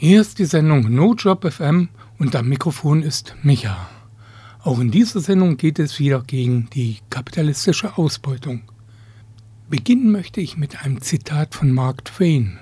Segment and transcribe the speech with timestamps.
[0.00, 1.88] Hier ist die Sendung No Job FM
[2.20, 3.88] und am Mikrofon ist Micha.
[4.60, 8.62] Auch in dieser Sendung geht es wieder gegen die kapitalistische Ausbeutung.
[9.68, 12.60] Beginnen möchte ich mit einem Zitat von Mark Twain.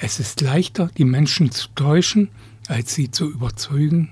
[0.00, 2.30] Es ist leichter, die Menschen zu täuschen,
[2.66, 4.10] als sie zu überzeugen,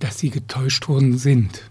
[0.00, 1.70] dass sie getäuscht worden sind.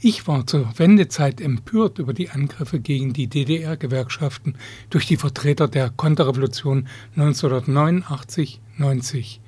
[0.00, 4.54] Ich war zur Wendezeit empört über die Angriffe gegen die DDR-Gewerkschaften
[4.90, 6.86] durch die Vertreter der Konterrevolution
[7.16, 9.40] 1989-90.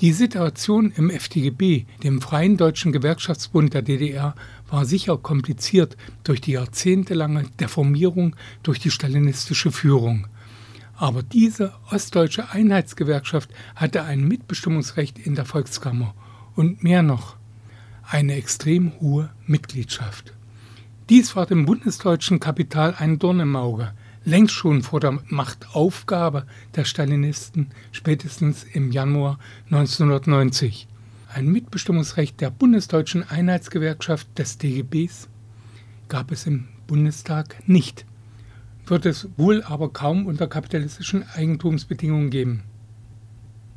[0.00, 4.36] Die Situation im FDGB, dem Freien Deutschen Gewerkschaftsbund der DDR,
[4.68, 10.28] war sicher kompliziert durch die jahrzehntelange Deformierung durch die stalinistische Führung.
[10.94, 16.14] Aber diese ostdeutsche Einheitsgewerkschaft hatte ein Mitbestimmungsrecht in der Volkskammer
[16.54, 17.34] und mehr noch
[18.08, 20.32] eine extrem hohe Mitgliedschaft.
[21.08, 23.92] Dies war dem bundesdeutschen Kapital ein Dorn im Auge,
[24.24, 30.88] längst schon vor der Machtaufgabe der Stalinisten, spätestens im Januar 1990.
[31.32, 35.28] Ein Mitbestimmungsrecht der bundesdeutschen Einheitsgewerkschaft des DGBs
[36.08, 38.06] gab es im Bundestag nicht,
[38.86, 42.62] wird es wohl aber kaum unter kapitalistischen Eigentumsbedingungen geben.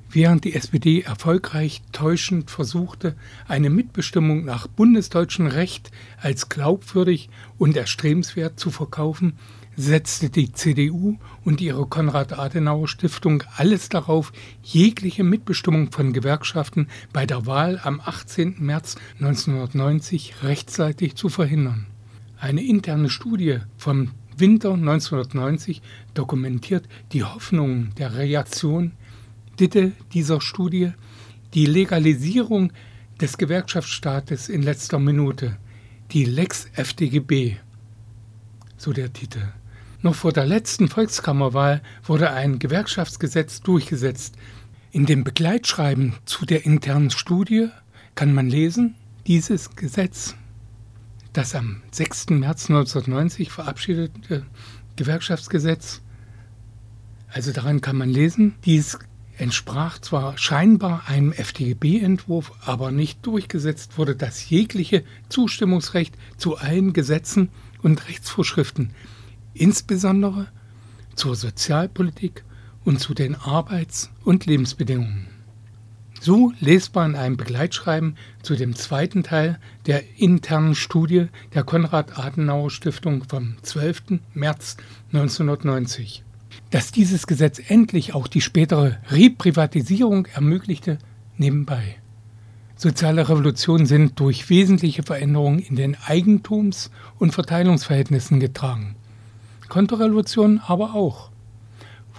[0.10, 3.16] Während die SPD erfolgreich täuschend versuchte,
[3.48, 5.92] eine Mitbestimmung nach bundesdeutschem Recht
[6.22, 9.34] als glaubwürdig und erstrebenswert zu verkaufen,
[9.76, 14.32] setzte die CDU und ihre Konrad-Adenauer-Stiftung alles darauf,
[14.64, 18.56] jegliche Mitbestimmung von Gewerkschaften bei der Wahl am 18.
[18.60, 21.86] März 1990 rechtzeitig zu verhindern.
[22.40, 25.82] Eine interne Studie vom Winter 1990
[26.14, 28.94] dokumentiert die Hoffnungen der Reaktion
[29.58, 30.92] Titel dieser Studie
[31.56, 32.72] Die Legalisierung
[33.20, 35.58] des Gewerkschaftsstaates in letzter Minute,
[36.12, 37.56] die Lex FDGB,
[38.78, 39.42] so der Titel.
[40.04, 44.36] Noch vor der letzten Volkskammerwahl wurde ein Gewerkschaftsgesetz durchgesetzt.
[44.92, 47.70] In dem Begleitschreiben zu der internen Studie
[48.14, 48.94] kann man lesen,
[49.26, 50.36] dieses Gesetz,
[51.34, 52.30] das am 6.
[52.30, 54.46] März 1990 verabschiedete
[54.98, 56.02] Gewerkschaftsgesetz,
[57.30, 59.00] also daran kann man lesen, dieses
[59.38, 67.50] entsprach zwar scheinbar einem FDGB-Entwurf, aber nicht durchgesetzt wurde das jegliche Zustimmungsrecht zu allen Gesetzen
[67.82, 68.92] und Rechtsvorschriften,
[69.54, 70.48] insbesondere
[71.16, 72.44] zur Sozialpolitik
[72.84, 75.28] und zu den Arbeits- und Lebensbedingungen.
[76.20, 83.56] So lesbar in einem Begleitschreiben zu dem zweiten Teil der internen Studie der Konrad-Adenauer-Stiftung vom
[83.62, 84.20] 12.
[84.34, 84.78] März
[85.14, 86.24] 1990.
[86.70, 90.98] Dass dieses Gesetz endlich auch die spätere Reprivatisierung ermöglichte,
[91.38, 91.98] nebenbei.
[92.76, 98.96] Soziale Revolutionen sind durch wesentliche Veränderungen in den Eigentums- und Verteilungsverhältnissen getragen.
[99.68, 101.32] Konterrevolutionen aber auch.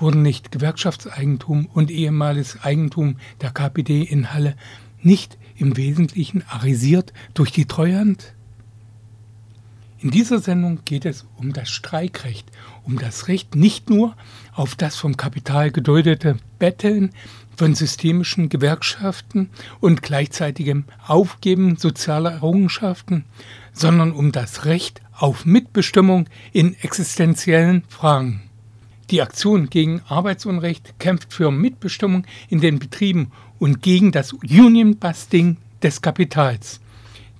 [0.00, 4.56] Wurden nicht Gewerkschaftseigentum und ehemaliges Eigentum der KPD in Halle
[5.02, 8.34] nicht im Wesentlichen arisiert durch die Treuhand?
[10.00, 12.50] In dieser Sendung geht es um das Streikrecht,
[12.88, 14.16] um das Recht nicht nur
[14.54, 17.10] auf das vom Kapital geduldete Betteln
[17.54, 23.24] von systemischen Gewerkschaften und gleichzeitigem Aufgeben sozialer Errungenschaften,
[23.74, 28.42] sondern um das Recht auf Mitbestimmung in existenziellen Fragen.
[29.10, 36.00] Die Aktion gegen Arbeitsunrecht kämpft für Mitbestimmung in den Betrieben und gegen das Union-Busting des
[36.00, 36.80] Kapitals,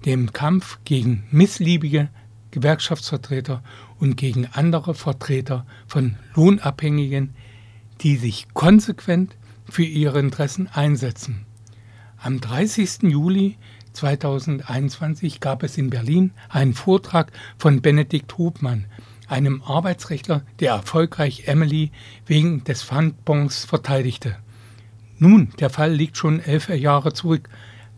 [0.05, 2.11] dem Kampf gegen missliebige
[2.51, 3.63] Gewerkschaftsvertreter
[4.01, 7.35] und gegen andere Vertreter von Lohnabhängigen,
[8.01, 9.37] die sich konsequent
[9.69, 11.45] für ihre Interessen einsetzen.
[12.17, 13.05] Am 30.
[13.05, 13.57] Juli
[13.93, 18.87] 2021 gab es in Berlin einen Vortrag von Benedikt Hubmann,
[19.27, 21.91] einem Arbeitsrechtler, der erfolgreich Emily
[22.27, 24.37] wegen des Pfandbons verteidigte.
[25.19, 27.49] Nun, der Fall liegt schon elf Jahre zurück,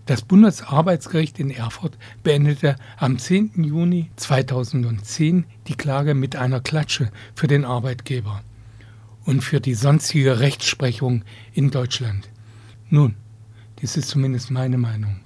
[0.06, 3.62] das Bundesarbeitsgericht in Erfurt beendete am 10.
[3.62, 8.42] Juni 2010 die Klage mit einer Klatsche für den Arbeitgeber
[9.24, 12.28] und für die sonstige Rechtsprechung in Deutschland.
[12.88, 13.14] Nun,
[13.80, 15.20] dies ist zumindest meine Meinung.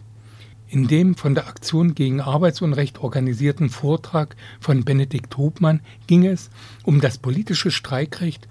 [0.68, 6.50] In dem von der Aktion gegen Arbeitsunrecht organisierten Vortrag von Benedikt Hobmann ging es
[6.82, 8.48] um das politische Streikrecht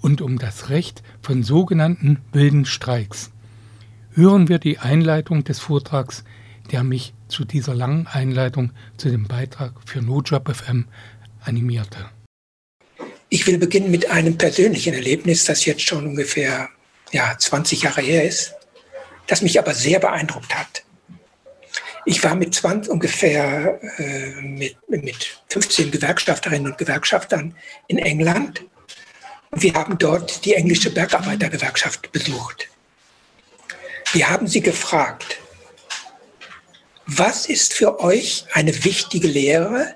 [0.00, 3.30] und um das Recht von sogenannten wilden Streiks
[4.16, 6.24] hören wir die Einleitung des Vortrags,
[6.72, 10.88] der mich zu dieser langen Einleitung zu dem Beitrag für NoJob FM
[11.44, 12.08] animierte.
[13.28, 16.68] Ich will beginnen mit einem persönlichen Erlebnis, das jetzt schon ungefähr
[17.12, 18.54] ja, 20 Jahre her ist,
[19.26, 20.84] das mich aber sehr beeindruckt hat.
[22.04, 27.54] Ich war mit 20 ungefähr äh, mit, mit 15 Gewerkschafterinnen und Gewerkschaftern
[27.88, 28.64] in England
[29.50, 32.68] Und wir haben dort die englische Bergarbeitergewerkschaft besucht.
[34.16, 35.36] Wir haben sie gefragt,
[37.04, 39.94] was ist für euch eine wichtige Lehre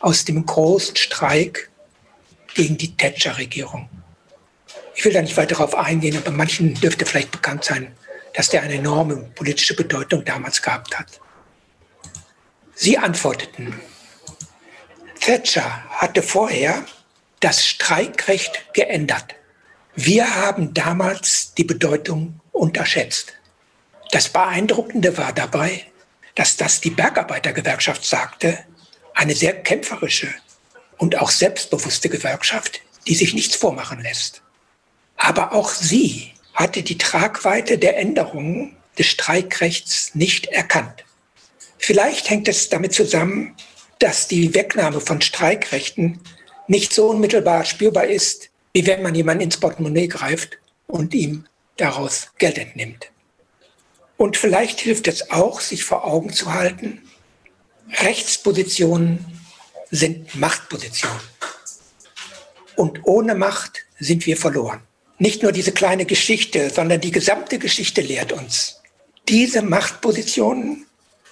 [0.00, 1.70] aus dem großen Streik
[2.54, 3.88] gegen die Thatcher-Regierung?
[4.96, 7.94] Ich will da nicht weiter darauf eingehen, aber manchen dürfte vielleicht bekannt sein,
[8.32, 11.20] dass der eine enorme politische Bedeutung damals gehabt hat.
[12.74, 13.80] Sie antworteten,
[15.20, 16.84] Thatcher hatte vorher
[17.38, 19.36] das Streikrecht geändert.
[19.94, 23.34] Wir haben damals die Bedeutung unterschätzt.
[24.10, 25.84] Das Beeindruckende war dabei,
[26.34, 28.58] dass das die Bergarbeitergewerkschaft sagte,
[29.14, 30.32] eine sehr kämpferische
[30.98, 34.42] und auch selbstbewusste Gewerkschaft, die sich nichts vormachen lässt.
[35.16, 41.04] Aber auch sie hatte die Tragweite der Änderungen des Streikrechts nicht erkannt.
[41.78, 43.56] Vielleicht hängt es damit zusammen,
[43.98, 46.20] dass die Wegnahme von Streikrechten
[46.66, 51.46] nicht so unmittelbar spürbar ist, wie wenn man jemanden ins Portemonnaie greift und ihm
[51.76, 53.10] daraus Geld entnimmt.
[54.16, 57.02] Und vielleicht hilft es auch, sich vor Augen zu halten,
[58.00, 59.24] Rechtspositionen
[59.90, 61.20] sind Machtpositionen.
[62.76, 64.80] Und ohne Macht sind wir verloren.
[65.18, 68.80] Nicht nur diese kleine Geschichte, sondern die gesamte Geschichte lehrt uns,
[69.28, 70.86] diese Machtpositionen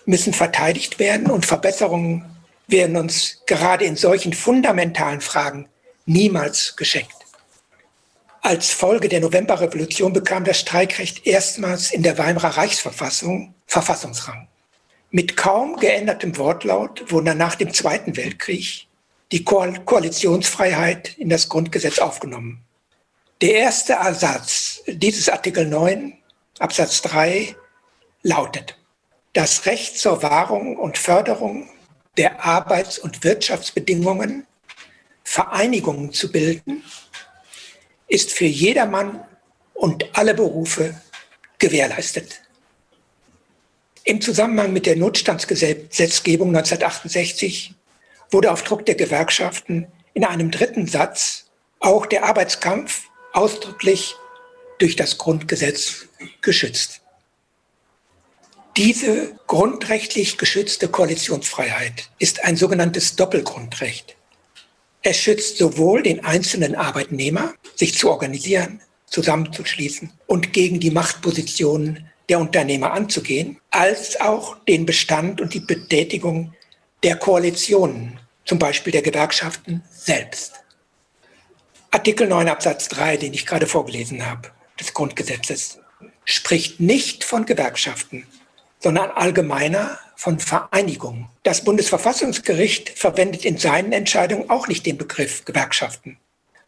[0.06, 2.24] müssen verteidigt werden und Verbesserungen
[2.68, 5.68] werden uns gerade in solchen fundamentalen Fragen
[6.06, 7.12] niemals geschenkt.
[8.44, 14.48] Als Folge der Novemberrevolution bekam das Streikrecht erstmals in der Weimarer Reichsverfassung Verfassungsrang.
[15.12, 18.88] Mit kaum geändertem Wortlaut wurde nach dem Zweiten Weltkrieg
[19.30, 22.64] die Koalitionsfreiheit in das Grundgesetz aufgenommen.
[23.40, 26.18] Der erste Ersatz dieses Artikel 9
[26.58, 27.54] Absatz 3
[28.22, 28.76] lautet,
[29.34, 31.70] das Recht zur Wahrung und Förderung
[32.16, 34.48] der Arbeits- und Wirtschaftsbedingungen
[35.22, 36.82] Vereinigungen zu bilden
[38.12, 39.24] ist für jedermann
[39.72, 41.00] und alle Berufe
[41.58, 42.42] gewährleistet.
[44.04, 47.74] Im Zusammenhang mit der Notstandsgesetzgebung 1968
[48.30, 51.46] wurde auf Druck der Gewerkschaften in einem dritten Satz
[51.80, 54.14] auch der Arbeitskampf ausdrücklich
[54.78, 56.06] durch das Grundgesetz
[56.42, 57.00] geschützt.
[58.76, 64.16] Diese grundrechtlich geschützte Koalitionsfreiheit ist ein sogenanntes Doppelgrundrecht.
[65.02, 72.38] Es schützt sowohl den einzelnen Arbeitnehmer, sich zu organisieren, zusammenzuschließen und gegen die Machtpositionen der
[72.38, 76.54] Unternehmer anzugehen, als auch den Bestand und die Betätigung
[77.02, 80.60] der Koalitionen, zum Beispiel der Gewerkschaften selbst.
[81.90, 85.78] Artikel 9 Absatz 3, den ich gerade vorgelesen habe, des Grundgesetzes,
[86.24, 88.26] spricht nicht von Gewerkschaften,
[88.78, 91.28] sondern allgemeiner von Vereinigung.
[91.42, 96.16] Das Bundesverfassungsgericht verwendet in seinen Entscheidungen auch nicht den Begriff Gewerkschaften,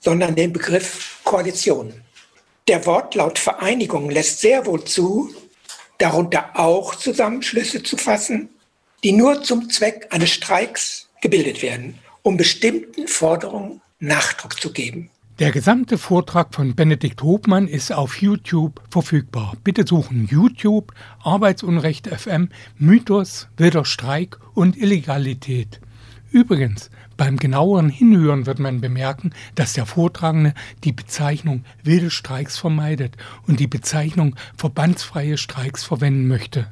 [0.01, 1.95] sondern den Begriff Koalition.
[2.67, 5.33] Der Wortlaut Vereinigung lässt sehr wohl zu,
[5.99, 8.49] darunter auch Zusammenschlüsse zu fassen,
[9.05, 15.11] die nur zum Zweck eines Streiks gebildet werden, um bestimmten Forderungen Nachdruck zu geben.
[15.41, 19.55] Der gesamte Vortrag von Benedikt Hobmann ist auf YouTube verfügbar.
[19.65, 20.95] Bitte suchen YouTube
[21.25, 25.81] Arbeitsunrecht FM Mythos, wilder Streik und Illegalität.
[26.31, 30.55] Übrigens, beim genaueren Hinhören wird man bemerken, dass der Vortragende
[30.85, 33.17] die Bezeichnung wilde Streiks vermeidet
[33.49, 36.69] und die Bezeichnung verbandsfreie Streiks verwenden möchte.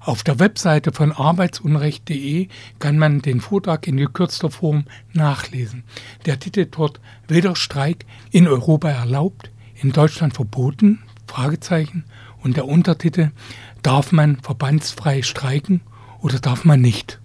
[0.00, 5.84] Auf der Webseite von arbeitsunrecht.de kann man den Vortrag in gekürzter Form nachlesen.
[6.24, 11.00] Der Titel dort Weder Streik in Europa erlaubt, in Deutschland verboten?
[11.26, 12.04] Fragezeichen.
[12.42, 13.30] Und der Untertitel
[13.82, 15.82] Darf man verbandsfrei streiken
[16.20, 17.20] oder darf man nicht?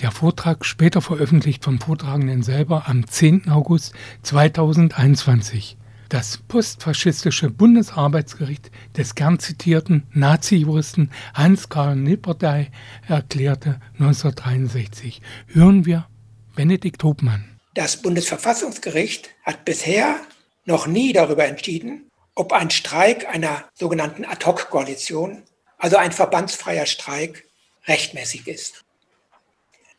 [0.00, 3.48] Der Vortrag später veröffentlicht vom Vortragenden selber am 10.
[3.48, 5.76] August 2021
[6.12, 12.68] das postfaschistische Bundesarbeitsgericht des gern zitierten Nazi-Juristen Hans-Karl Nipperdey
[13.08, 15.22] erklärte 1963.
[15.46, 16.06] Hören wir
[16.54, 17.58] Benedikt Hobmann.
[17.72, 20.20] Das Bundesverfassungsgericht hat bisher
[20.66, 25.42] noch nie darüber entschieden, ob ein Streik einer sogenannten Ad-hoc-Koalition,
[25.78, 27.46] also ein verbandsfreier Streik,
[27.86, 28.84] rechtmäßig ist.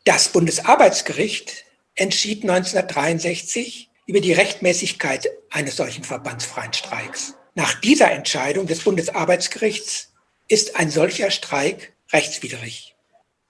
[0.04, 1.64] Das Bundesarbeitsgericht
[1.96, 7.34] entschied 1963, über die Rechtmäßigkeit eines solchen verbandsfreien Streiks.
[7.54, 10.12] Nach dieser Entscheidung des Bundesarbeitsgerichts
[10.48, 12.96] ist ein solcher Streik rechtswidrig.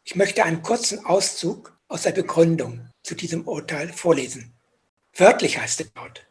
[0.05, 4.53] Ich möchte einen kurzen Auszug aus der Begründung zu diesem Urteil vorlesen.
[5.15, 6.27] Wörtlich heißt es dort,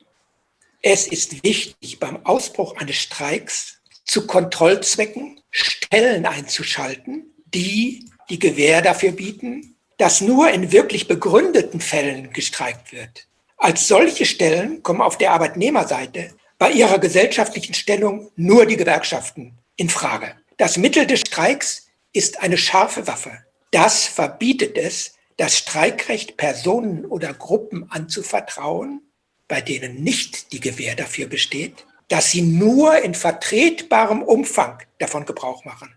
[0.82, 9.12] es ist wichtig, beim Ausbruch eines Streiks zu Kontrollzwecken Stellen einzuschalten, die die Gewähr dafür
[9.12, 13.28] bieten, dass nur in wirklich begründeten Fällen gestreikt wird
[13.64, 19.88] Als solche Stellen kommen auf der Arbeitnehmerseite bei ihrer gesellschaftlichen Stellung nur die Gewerkschaften in
[19.88, 20.36] Frage.
[20.58, 23.32] Das Mittel des Streiks ist eine scharfe Waffe.
[23.72, 29.02] Das verbietet es, das Streikrecht Personen oder Gruppen anzuvertrauen,
[29.48, 35.64] bei denen nicht die Gewähr dafür besteht, dass sie nur in vertretbarem Umfang davon Gebrauch
[35.64, 35.96] machen.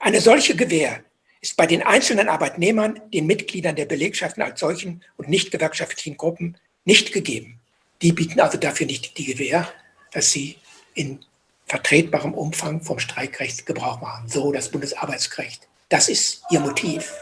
[0.00, 1.02] Eine solche Gewähr
[1.40, 6.58] ist bei den einzelnen Arbeitnehmern, den Mitgliedern der Belegschaften als solchen und nicht gewerkschaftlichen Gruppen
[6.84, 7.60] nicht gegeben.
[8.02, 9.70] Die bieten also dafür nicht die Gewähr,
[10.12, 10.56] dass sie
[10.94, 11.24] in
[11.66, 14.28] vertretbarem Umfang vom Streikrecht Gebrauch machen.
[14.28, 15.68] So das Bundesarbeitsrecht.
[15.88, 17.12] Das ist ihr Motiv.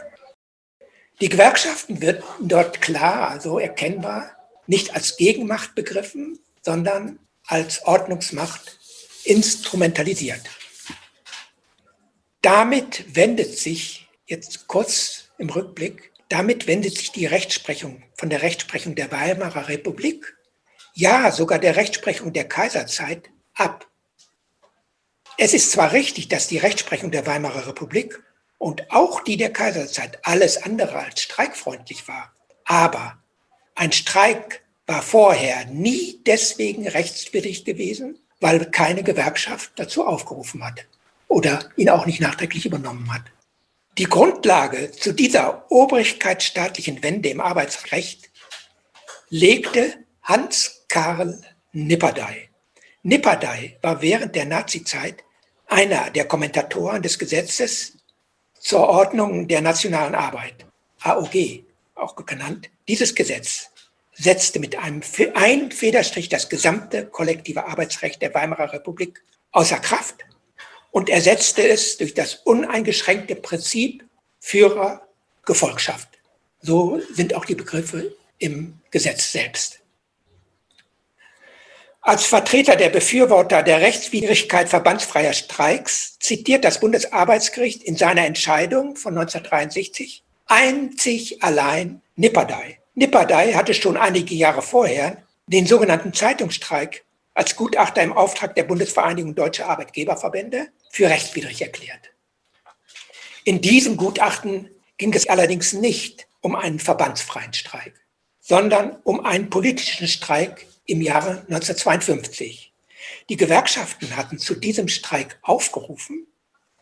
[1.21, 4.31] Die Gewerkschaften wird dort klar, also erkennbar,
[4.67, 8.77] nicht als Gegenmacht begriffen, sondern als Ordnungsmacht
[9.23, 10.41] instrumentalisiert.
[12.41, 18.95] Damit wendet sich, jetzt kurz im Rückblick, damit wendet sich die Rechtsprechung von der Rechtsprechung
[18.95, 20.37] der Weimarer Republik,
[20.93, 23.87] ja sogar der Rechtsprechung der Kaiserzeit ab.
[25.37, 28.21] Es ist zwar richtig, dass die Rechtsprechung der Weimarer Republik
[28.57, 32.33] und auch die der Kaiserzeit alles andere als streikfreundlich war,
[32.65, 33.17] aber
[33.75, 40.85] ein Streik war vorher nie deswegen rechtswidrig gewesen, weil keine Gewerkschaft dazu aufgerufen hat
[41.27, 43.23] oder ihn auch nicht nachträglich übernommen hat.
[43.97, 48.29] Die Grundlage zu dieser obrigkeitsstaatlichen Wende im Arbeitsrecht
[49.29, 51.41] legte Hans Karl
[51.71, 52.49] Nipperdey.
[53.03, 55.23] Nipperdey war während der Nazizeit
[55.67, 57.97] einer der Kommentatoren des Gesetzes
[58.59, 60.65] zur Ordnung der nationalen Arbeit,
[61.01, 61.63] AOG,
[61.95, 62.69] auch genannt.
[62.87, 63.69] Dieses Gesetz
[64.13, 65.01] setzte mit einem,
[65.35, 70.25] einem Federstrich das gesamte kollektive Arbeitsrecht der Weimarer Republik außer Kraft
[70.91, 74.03] und ersetzte es durch das uneingeschränkte Prinzip
[74.39, 75.01] Führer
[75.45, 76.09] Gefolgschaft.
[76.61, 79.79] So sind auch die Begriffe im Gesetz selbst.
[82.01, 89.17] Als Vertreter der Befürworter der Rechtswidrigkeit verbandsfreier Streiks zitiert das Bundesarbeitsgericht in seiner Entscheidung von
[89.17, 92.77] 1963 einzig allein Nipperdey.
[92.95, 99.35] Nipperdey hatte schon einige Jahre vorher den sogenannten Zeitungsstreik als Gutachter im Auftrag der Bundesvereinigung
[99.35, 102.11] Deutscher Arbeitgeberverbände für rechtswidrig erklärt.
[103.43, 107.93] In diesem Gutachten ging es allerdings nicht um einen verbandsfreien Streik,
[108.39, 112.73] sondern um einen politischen Streik im Jahre 1952.
[113.29, 116.27] Die Gewerkschaften hatten zu diesem Streik aufgerufen.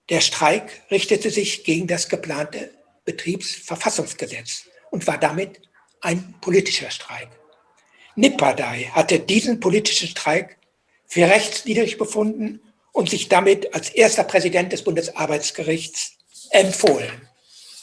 [0.10, 2.72] Der Streik richtete sich gegen das geplante
[3.06, 5.62] Betriebsverfassungsgesetz und war damit
[6.02, 7.30] ein politischer Streik.
[8.18, 10.58] Nipperdey hatte diesen politischen Streik
[11.06, 12.60] für rechtswidrig befunden
[12.92, 16.14] und sich damit als erster Präsident des Bundesarbeitsgerichts
[16.50, 17.30] empfohlen.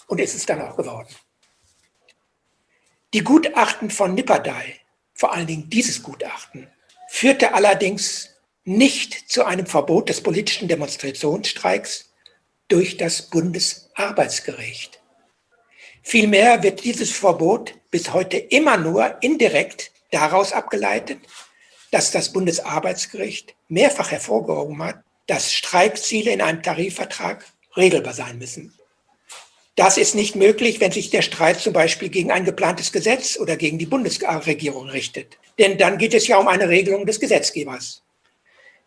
[0.09, 1.09] Und ist es dann auch geworden.
[3.15, 4.75] Die Gutachten von Nipperdey,
[5.15, 6.67] vor allen Dingen dieses Gutachten,
[7.09, 8.31] führte allerdings
[8.65, 12.13] nicht zu einem Verbot des politischen Demonstrationsstreiks
[12.67, 15.01] durch das Bundesarbeitsgericht.
[16.03, 21.21] Vielmehr wird dieses Verbot bis heute immer nur indirekt daraus abgeleitet,
[21.91, 27.45] dass das Bundesarbeitsgericht mehrfach hervorgehoben hat, dass Streikziele in einem Tarifvertrag
[27.77, 28.75] regelbar sein müssen.
[29.77, 33.57] Das ist nicht möglich, wenn sich der Streit zum Beispiel gegen ein geplantes Gesetz oder
[33.57, 35.37] gegen die Bundesregierung richtet.
[35.59, 38.03] Denn dann geht es ja um eine Regelung des Gesetzgebers.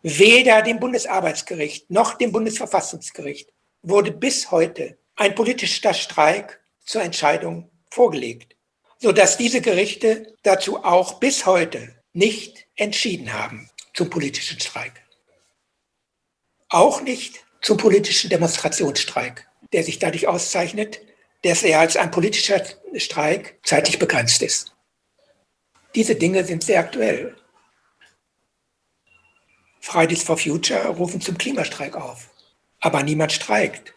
[0.01, 8.55] Weder dem Bundesarbeitsgericht noch dem Bundesverfassungsgericht wurde bis heute ein politischer Streik zur Entscheidung vorgelegt,
[8.99, 15.03] sodass diese Gerichte dazu auch bis heute nicht entschieden haben zum politischen Streik.
[16.69, 20.99] Auch nicht zum politischen Demonstrationsstreik, der sich dadurch auszeichnet,
[21.43, 22.63] dass er als ein politischer
[22.95, 24.75] Streik zeitlich begrenzt ist.
[25.95, 27.35] Diese Dinge sind sehr aktuell.
[29.79, 32.29] Fridays for Future rufen zum Klimastreik auf,
[32.81, 33.93] aber niemand streikt.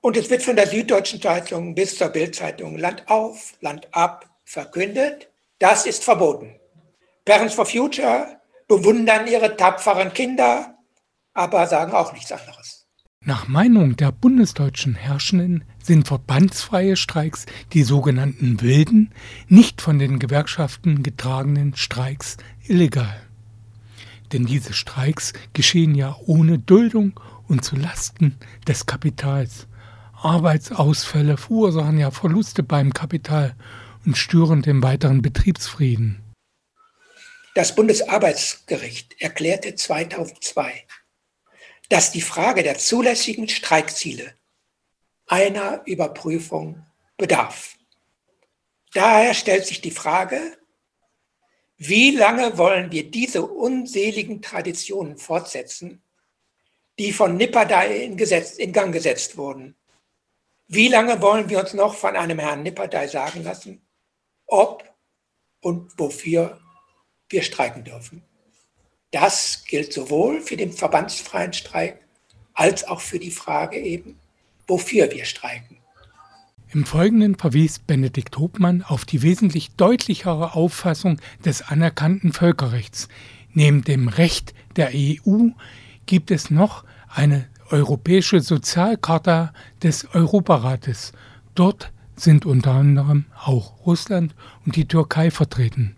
[0.00, 5.28] Und es wird von der Süddeutschen Zeitung bis zur Bildzeitung Land auf, Land ab verkündet,
[5.58, 6.54] das ist verboten.
[7.26, 10.74] Parents for Future bewundern ihre tapferen Kinder,
[11.34, 12.86] aber sagen auch nichts anderes.
[13.22, 19.12] Nach Meinung der bundesdeutschen Herrschenden sind verbandsfreie Streiks, die sogenannten wilden,
[19.48, 23.20] nicht von den Gewerkschaften getragenen Streiks illegal.
[24.32, 29.66] Denn diese Streiks geschehen ja ohne Duldung und zu Lasten des Kapitals.
[30.14, 33.54] Arbeitsausfälle verursachen ja Verluste beim Kapital
[34.08, 36.22] und stören den weiteren Betriebsfrieden.
[37.54, 40.86] Das Bundesarbeitsgericht erklärte 2002,
[41.90, 44.32] dass die Frage der zulässigen Streikziele
[45.26, 46.86] einer Überprüfung
[47.18, 47.76] bedarf.
[48.94, 50.56] Daher stellt sich die Frage,
[51.76, 56.02] Wie lange wollen wir diese unseligen Traditionen fortsetzen,
[56.98, 59.76] die von Nipperdey in, Gesetz, in Gang gesetzt wurden?
[60.66, 63.82] Wie lange wollen wir uns noch von einem Herrn Nipperdey sagen lassen,
[64.48, 64.84] ob
[65.60, 66.58] und wofür
[67.28, 68.22] wir streiken dürfen?
[69.10, 72.04] Das gilt sowohl für den verbandsfreien Streik
[72.52, 74.18] als auch für die Frage eben,
[74.66, 75.78] wofür wir streiken.
[76.70, 83.08] Im Folgenden verwies Benedikt Hobmann auf die wesentlich deutlichere Auffassung des anerkannten Völkerrechts.
[83.54, 85.48] Neben dem Recht der EU
[86.04, 91.12] gibt es noch eine europäische Sozialcharta des Europarates.
[91.54, 91.90] Dort
[92.20, 94.34] sind unter anderem auch Russland
[94.64, 95.96] und die Türkei vertreten.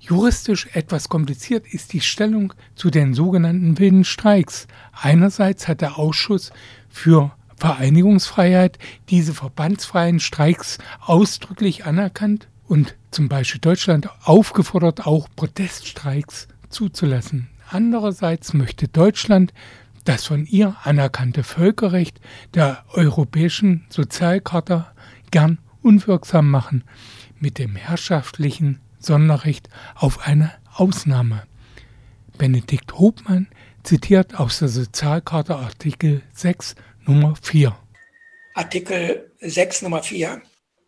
[0.00, 4.66] Juristisch etwas kompliziert ist die Stellung zu den sogenannten wilden Streiks.
[4.92, 6.52] Einerseits hat der Ausschuss
[6.90, 8.78] für Vereinigungsfreiheit
[9.08, 17.48] diese verbandsfreien Streiks ausdrücklich anerkannt und zum Beispiel Deutschland aufgefordert, auch Proteststreiks zuzulassen.
[17.70, 19.54] Andererseits möchte Deutschland
[20.04, 22.20] das von ihr anerkannte Völkerrecht
[22.52, 24.92] der Europäischen Sozialcharta
[25.34, 26.84] gern unwirksam machen
[27.40, 31.42] mit dem herrschaftlichen Sonderrecht auf eine Ausnahme.
[32.38, 33.48] Benedikt Hobmann
[33.82, 37.76] zitiert aus der Sozialkarte Artikel 6 Nummer 4.
[38.54, 40.40] Artikel 6 Nummer 4,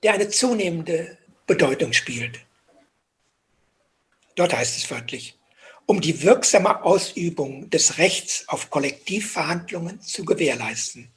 [0.04, 2.38] der eine zunehmende Bedeutung spielt.
[4.36, 5.36] Dort heißt es wörtlich,
[5.86, 11.08] um die wirksame Ausübung des Rechts auf Kollektivverhandlungen zu gewährleisten,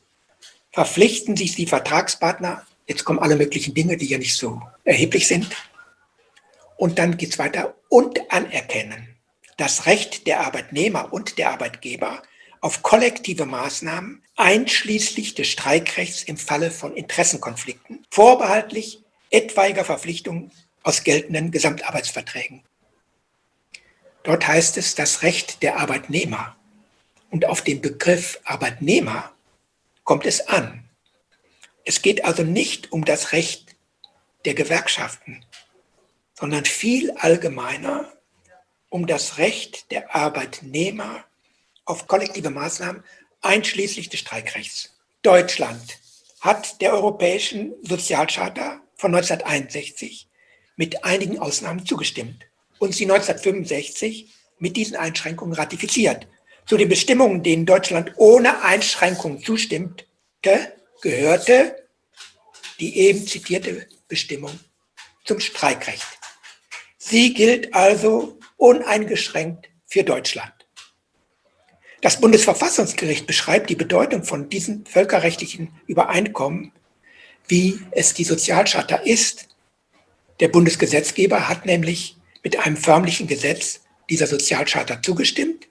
[0.71, 5.55] verpflichten sich die Vertragspartner, jetzt kommen alle möglichen Dinge, die ja nicht so erheblich sind,
[6.75, 9.15] und dann geht es weiter, und anerkennen
[9.57, 12.23] das Recht der Arbeitnehmer und der Arbeitgeber
[12.61, 20.51] auf kollektive Maßnahmen einschließlich des Streikrechts im Falle von Interessenkonflikten, vorbehaltlich etwaiger Verpflichtungen
[20.83, 22.63] aus geltenden Gesamtarbeitsverträgen.
[24.23, 26.55] Dort heißt es das Recht der Arbeitnehmer.
[27.31, 29.31] Und auf den Begriff Arbeitnehmer
[30.03, 30.88] kommt es an.
[31.89, 33.75] Es geht also nicht um das Recht
[34.45, 35.43] der Gewerkschaften,
[36.39, 38.13] sondern viel allgemeiner
[38.89, 41.23] um das Recht der Arbeitnehmer
[41.85, 43.03] auf kollektive Maßnahmen
[43.41, 44.99] einschließlich des Streikrechts.
[45.23, 45.97] Deutschland
[46.41, 50.27] hat der Europäischen Sozialcharta von 1961
[50.75, 52.45] mit einigen Ausnahmen zugestimmt
[52.77, 56.27] und sie 1965 mit diesen Einschränkungen ratifiziert.
[56.67, 60.05] Zu den Bestimmungen, denen Deutschland ohne Einschränkungen zustimmte,
[61.01, 61.78] gehörte
[62.79, 64.59] die eben zitierte Bestimmung
[65.25, 66.07] zum Streikrecht.
[66.97, 70.53] Sie gilt also uneingeschränkt für Deutschland.
[72.01, 76.71] Das Bundesverfassungsgericht beschreibt die Bedeutung von diesen völkerrechtlichen Übereinkommen,
[77.47, 79.49] wie es die Sozialcharta ist.
[80.39, 85.67] Der Bundesgesetzgeber hat nämlich mit einem förmlichen Gesetz dieser Sozialcharta zugestimmt.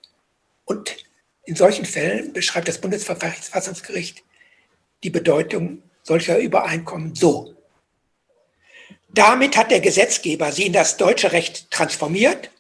[0.67, 0.97] Und
[1.45, 4.23] in solchen Fällen beschreibt das Bundesverfassungsgericht
[5.03, 7.55] die Bedeutung solcher Übereinkommen so.
[9.11, 12.51] Damit hat der Gesetzgeber sie in das deutsche Recht transformiert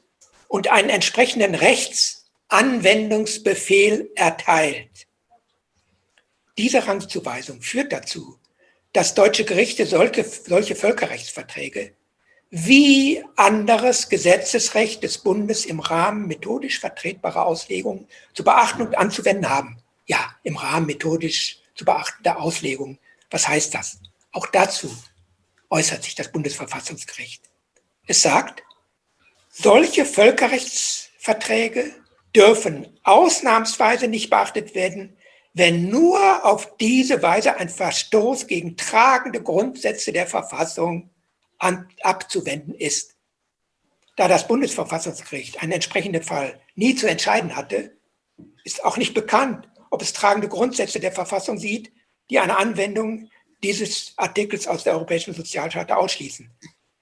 [0.46, 5.06] und einen entsprechenden Rechts- Anwendungsbefehl erteilt.
[6.56, 8.38] Diese Rangzuweisung führt dazu,
[8.94, 11.92] dass deutsche Gerichte solche, solche Völkerrechtsverträge
[12.50, 19.82] wie anderes Gesetzesrecht des Bundes im Rahmen methodisch vertretbarer Auslegungen zu beachten und anzuwenden haben.
[20.06, 22.98] Ja, im Rahmen methodisch zu beachtender Auslegung.
[23.30, 24.00] Was heißt das?
[24.32, 24.94] Auch dazu
[25.70, 27.42] äußert sich das Bundesverfassungsgericht.
[28.06, 28.62] Es sagt,
[29.50, 31.94] solche Völkerrechtsverträge
[32.34, 35.16] dürfen ausnahmsweise nicht beachtet werden,
[35.54, 41.10] wenn nur auf diese Weise ein Verstoß gegen tragende Grundsätze der Verfassung
[41.58, 43.16] an, abzuwenden ist.
[44.16, 47.96] Da das Bundesverfassungsgericht einen entsprechenden Fall nie zu entscheiden hatte,
[48.64, 51.92] ist auch nicht bekannt, ob es tragende Grundsätze der Verfassung sieht,
[52.30, 53.28] die eine Anwendung
[53.62, 56.50] dieses Artikels aus der Europäischen Sozialcharta ausschließen.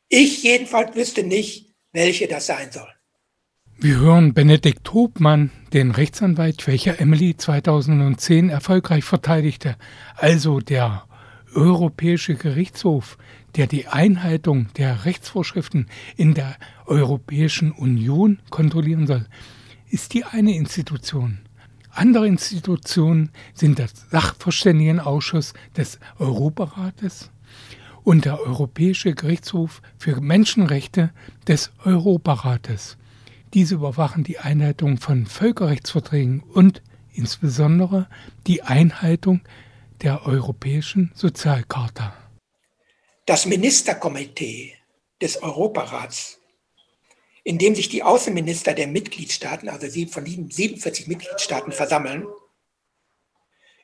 [0.08, 2.88] Ich jedenfalls wüsste nicht, welche das sein soll.
[3.78, 9.76] Wir hören Benedikt Hobmann, den Rechtsanwalt, welcher Emily 2010 erfolgreich verteidigte,
[10.14, 11.06] also der
[11.54, 13.18] Europäische Gerichtshof,
[13.56, 19.26] der die Einhaltung der Rechtsvorschriften in der Europäischen Union kontrollieren soll,
[19.88, 21.45] ist die eine Institution.
[21.96, 27.30] Andere Institutionen sind der Sachverständigenausschuss des Europarates
[28.04, 31.10] und der Europäische Gerichtshof für Menschenrechte
[31.48, 32.98] des Europarates.
[33.54, 36.82] Diese überwachen die Einhaltung von Völkerrechtsverträgen und
[37.14, 38.08] insbesondere
[38.46, 39.40] die Einhaltung
[40.02, 42.12] der Europäischen Sozialcharta.
[43.24, 44.74] Das Ministerkomitee
[45.22, 46.35] des Europarats
[47.46, 52.26] in dem sich die Außenminister der Mitgliedstaaten, also von 47 Mitgliedstaaten versammeln,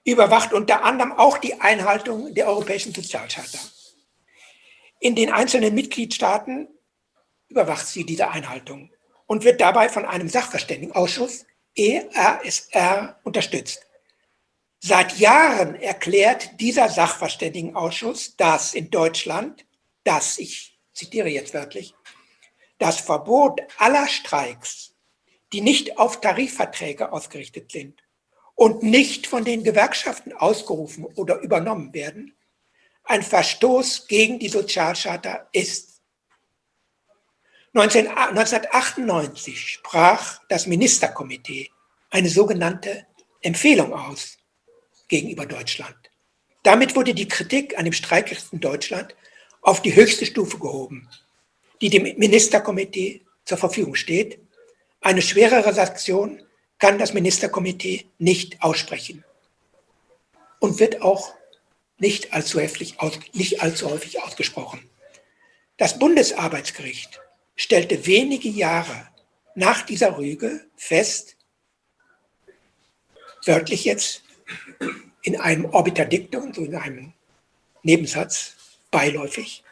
[0.04, 3.60] überwacht unter anderem auch die Einhaltung der Europäischen Sozialcharta.
[4.98, 6.66] In den einzelnen Mitgliedstaaten
[7.46, 8.90] überwacht sie diese Einhaltung
[9.26, 11.46] und wird dabei von einem Sachverständigenausschuss
[11.76, 13.86] ERSR unterstützt.
[14.80, 19.64] Seit Jahren erklärt dieser Sachverständigenausschuss, dass in Deutschland,
[20.02, 21.94] dass, ich zitiere jetzt wörtlich,
[22.82, 24.96] das Verbot aller Streiks,
[25.52, 28.02] die nicht auf Tarifverträge ausgerichtet sind
[28.56, 32.34] und nicht von den Gewerkschaften ausgerufen oder übernommen werden,
[33.04, 36.00] ein Verstoß gegen die Sozialcharta ist.
[37.74, 41.70] 1998 sprach das Ministerkomitee
[42.10, 43.06] eine sogenannte
[43.42, 44.38] Empfehlung aus
[45.06, 45.96] gegenüber Deutschland.
[46.64, 49.14] Damit wurde die Kritik an dem Streikrecht in Deutschland
[49.60, 51.08] auf die höchste Stufe gehoben,
[51.82, 54.38] die dem Ministerkomitee zur Verfügung steht.
[55.00, 56.40] Eine schwerere Sanktion
[56.78, 59.24] kann das Ministerkomitee nicht aussprechen
[60.60, 61.34] und wird auch
[61.98, 62.96] nicht allzu, heftig,
[63.34, 64.88] nicht allzu häufig ausgesprochen.
[65.76, 67.20] Das Bundesarbeitsgericht
[67.56, 69.08] stellte wenige Jahre
[69.54, 71.36] nach dieser Rüge fest,
[73.44, 74.22] wörtlich jetzt,
[75.22, 77.12] in einem Orbiterdiktum, so in einem
[77.82, 78.54] Nebensatz,
[78.90, 79.64] beiläufig.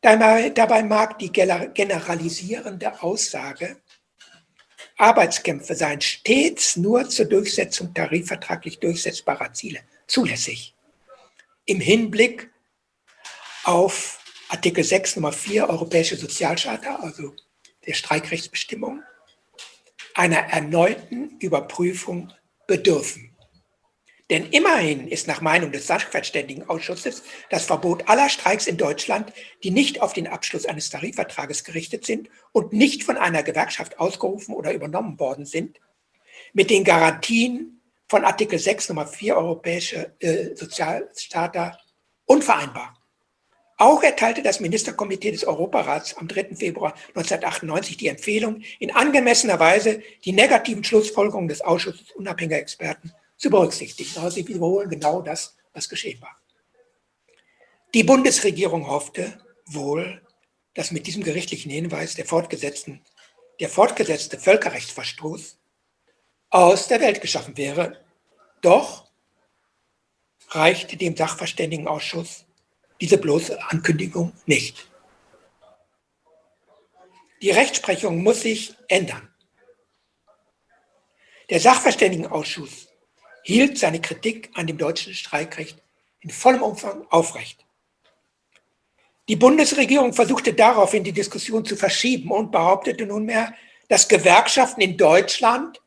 [0.00, 3.76] Dabei, mag die generalisierende Aussage,
[4.96, 10.74] Arbeitskämpfe seien stets nur zur Durchsetzung tarifvertraglich durchsetzbarer Ziele zulässig.
[11.66, 12.50] Im Hinblick
[13.64, 17.34] auf Artikel 6 Nummer 4 Europäische Sozialcharta, also
[17.86, 19.02] der Streikrechtsbestimmung,
[20.14, 22.32] einer erneuten Überprüfung
[22.66, 23.29] bedürfen.
[24.30, 29.32] Denn immerhin ist nach Meinung des Sachverständigenausschusses das Verbot aller Streiks in Deutschland,
[29.64, 34.54] die nicht auf den Abschluss eines Tarifvertrages gerichtet sind und nicht von einer Gewerkschaft ausgerufen
[34.54, 35.80] oder übernommen worden sind,
[36.52, 41.76] mit den Garantien von Artikel 6 Nummer 4 Europäische äh, Sozialcharta
[42.24, 42.96] unvereinbar.
[43.78, 46.54] Auch erteilte das Ministerkomitee des Europarats am 3.
[46.54, 53.50] Februar 1998 die Empfehlung, in angemessener Weise die negativen Schlussfolgerungen des Ausschusses unabhängiger Experten zu
[53.50, 54.10] berücksichtigen.
[54.18, 56.38] Also sie wiederholen genau das, was geschehen war.
[57.94, 60.22] Die Bundesregierung hoffte wohl,
[60.74, 63.02] dass mit diesem gerichtlichen Hinweis der, fortgesetzten,
[63.58, 65.58] der fortgesetzte Völkerrechtsverstoß
[66.50, 68.04] aus der Welt geschaffen wäre.
[68.60, 69.10] Doch
[70.50, 72.44] reichte dem Sachverständigenausschuss
[73.00, 74.86] diese bloße Ankündigung nicht.
[77.40, 79.32] Die Rechtsprechung muss sich ändern.
[81.48, 82.89] Der Sachverständigenausschuss
[83.42, 85.82] hielt seine Kritik an dem deutschen Streikrecht
[86.20, 87.64] in vollem Umfang aufrecht.
[89.28, 93.54] Die Bundesregierung versuchte daraufhin die Diskussion zu verschieben und behauptete nunmehr,
[93.88, 95.80] dass Gewerkschaften in Deutschland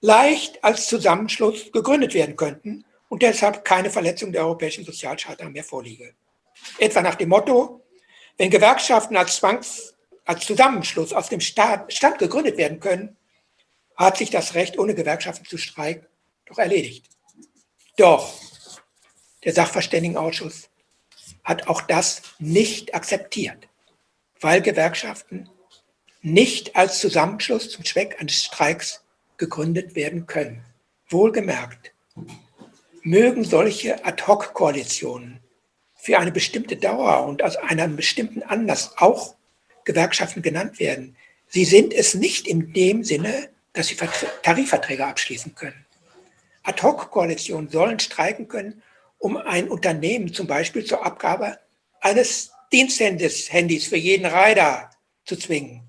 [0.00, 6.14] leicht als Zusammenschluss gegründet werden könnten und deshalb keine Verletzung der europäischen Sozialcharta mehr vorliege.
[6.78, 7.82] Etwa nach dem Motto,
[8.36, 13.16] wenn Gewerkschaften als Zwangs, als Zusammenschluss aus dem Staat, Stand gegründet werden können,
[13.96, 16.06] hat sich das Recht, ohne Gewerkschaften zu streiken,
[16.52, 17.06] doch erledigt.
[17.96, 18.38] Doch
[19.44, 20.68] der Sachverständigenausschuss
[21.44, 23.68] hat auch das nicht akzeptiert,
[24.40, 25.48] weil Gewerkschaften
[26.20, 29.02] nicht als Zusammenschluss zum Zweck eines Streiks
[29.38, 30.64] gegründet werden können.
[31.08, 31.92] Wohlgemerkt,
[33.02, 35.40] mögen solche Ad-hoc-Koalitionen
[35.96, 39.34] für eine bestimmte Dauer und aus einem bestimmten Anlass auch
[39.84, 41.16] Gewerkschaften genannt werden.
[41.48, 43.96] Sie sind es nicht in dem Sinne, dass sie
[44.42, 45.84] Tarifverträge abschließen können.
[46.62, 48.82] Ad-hoc-Koalitionen sollen streiken können,
[49.18, 51.58] um ein Unternehmen zum Beispiel zur Abgabe
[52.00, 53.48] eines Diensthandys
[53.86, 54.90] für jeden Reiter
[55.24, 55.88] zu zwingen.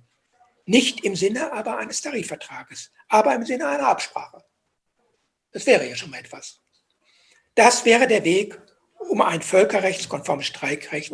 [0.65, 4.43] Nicht im Sinne aber eines Tarifvertrages, aber im Sinne einer Absprache.
[5.51, 6.62] Das wäre ja schon mal etwas.
[7.55, 8.59] Das wäre der Weg,
[8.97, 11.13] um ein völkerrechtskonformes Streikrecht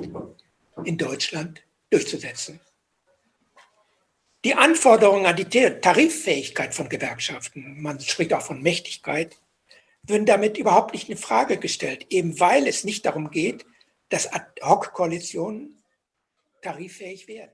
[0.85, 2.59] in Deutschland durchzusetzen.
[4.45, 9.37] Die Anforderungen an die Tariffähigkeit von Gewerkschaften, man spricht auch von Mächtigkeit,
[10.09, 13.65] würden damit überhaupt nicht in Frage gestellt, eben weil es nicht darum geht,
[14.09, 15.77] dass Ad-hoc-Koalitionen
[16.61, 17.51] tariffähig werden.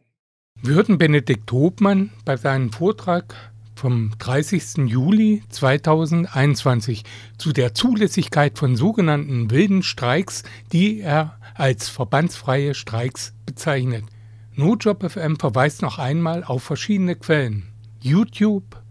[0.62, 3.36] Würden Benedikt Hobmann bei seinem Vortrag
[3.76, 4.88] vom 30.
[4.88, 7.04] Juli 2021
[7.38, 14.06] zu der Zulässigkeit von sogenannten wilden Streiks, die er als verbandsfreie Streiks bezeichnet.
[14.54, 17.68] Notjob FM verweist noch einmal auf verschiedene Quellen.
[18.00, 18.82] YouTube,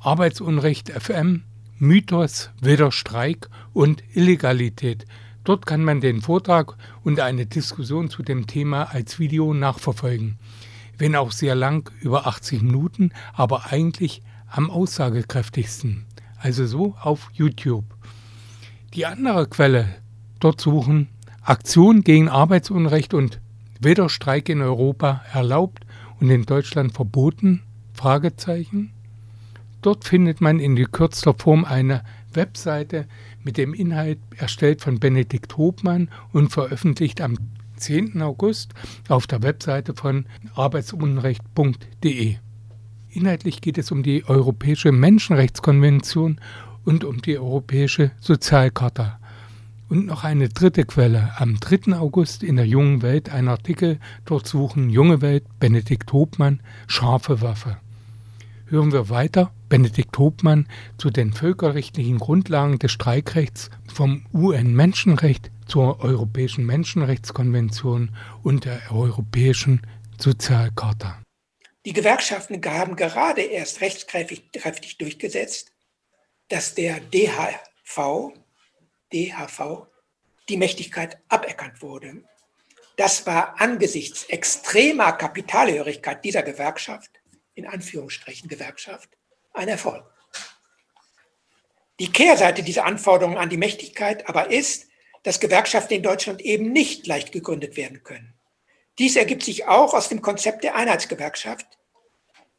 [0.00, 1.44] Arbeitsunrecht FM,
[1.78, 5.06] Mythos, wilder Streik und Illegalität.
[5.42, 10.38] Dort kann man den Vortrag und eine Diskussion zu dem Thema als Video nachverfolgen.
[10.98, 16.06] wenn auch sehr lang, über 80 Minuten, aber eigentlich am aussagekräftigsten.
[16.38, 17.84] Also so auf YouTube.
[18.94, 19.88] Die andere Quelle
[20.38, 21.08] dort suchen
[21.42, 23.40] Aktion gegen Arbeitsunrecht und
[23.80, 25.84] weder Streik in Europa erlaubt
[26.20, 27.62] und in Deutschland verboten?
[27.92, 28.93] Fragezeichen.
[29.84, 33.06] Dort findet man in gekürzter Form eine Webseite
[33.42, 37.36] mit dem Inhalt erstellt von Benedikt Hobmann und veröffentlicht am
[37.76, 38.22] 10.
[38.22, 38.72] August
[39.10, 42.36] auf der Webseite von arbeitsunrecht.de.
[43.10, 46.40] Inhaltlich geht es um die Europäische Menschenrechtskonvention
[46.86, 49.20] und um die Europäische Sozialcharta.
[49.90, 51.32] Und noch eine dritte Quelle.
[51.36, 51.94] Am 3.
[51.98, 57.76] August in der Jungen Welt ein Artikel, dort suchen Junge Welt, Benedikt Hobmann, scharfe Waffe.
[58.74, 66.66] Hören wir weiter Benedikt Hobmann zu den völkerrechtlichen Grundlagen des Streikrechts vom UN-Menschenrecht zur Europäischen
[66.66, 68.10] Menschenrechtskonvention
[68.42, 69.80] und der Europäischen
[70.18, 71.22] Sozialcharta.
[71.86, 75.70] Die Gewerkschaften haben gerade erst rechtskräftig durchgesetzt,
[76.48, 78.32] dass der DHV,
[79.12, 79.86] DHV
[80.48, 82.24] die Mächtigkeit aberkannt wurde.
[82.96, 87.13] Das war angesichts extremer Kapitalhörigkeit dieser Gewerkschaft,
[87.54, 89.10] in Anführungsstrichen Gewerkschaft,
[89.52, 90.04] ein Erfolg.
[92.00, 94.88] Die Kehrseite dieser Anforderungen an die Mächtigkeit aber ist,
[95.22, 98.34] dass Gewerkschaften in Deutschland eben nicht leicht gegründet werden können.
[98.98, 101.66] Dies ergibt sich auch aus dem Konzept der Einheitsgewerkschaft,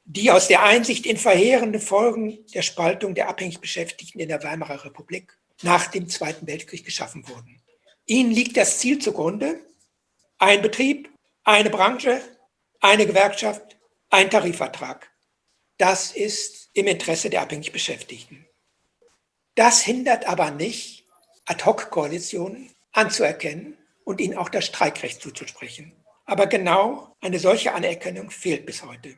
[0.06, 4.86] die aus der Einsicht in verheerende Folgen der Spaltung der abhängig Beschäftigten in der Weimarer
[4.86, 7.62] Republik nach dem Zweiten Weltkrieg geschaffen wurden.
[8.06, 9.60] Ihnen liegt das Ziel zugrunde,
[10.38, 11.10] ein Betrieb,
[11.44, 12.22] eine Branche,
[12.82, 13.75] eine Gewerkschaft,
[14.10, 15.12] ein Tarifvertrag.
[15.78, 18.46] Das ist im Interesse der abhängig Beschäftigten.
[19.56, 21.06] Das hindert aber nicht,
[21.46, 25.92] Ad-hoc-Koalitionen anzuerkennen und ihnen auch das Streikrecht zuzusprechen.
[26.26, 29.18] Aber genau eine solche Anerkennung fehlt bis heute.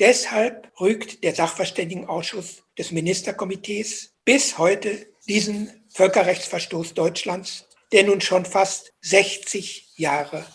[0.00, 8.92] Deshalb rügt der Sachverständigenausschuss des Ministerkomitees bis heute diesen Völkerrechtsverstoß Deutschlands, der nun schon fast
[9.02, 10.46] 60 Jahre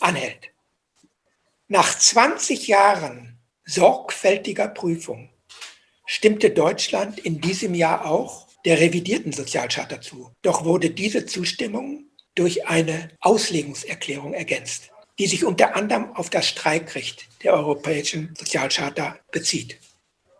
[0.00, 0.49] anhält.
[1.72, 5.30] Nach 20 Jahren sorgfältiger Prüfung
[6.04, 10.32] stimmte Deutschland in diesem Jahr auch der revidierten Sozialcharta zu.
[10.42, 17.28] Doch wurde diese Zustimmung durch eine Auslegungserklärung ergänzt, die sich unter anderem auf das Streikrecht
[17.44, 19.78] der Europäischen Sozialcharta bezieht.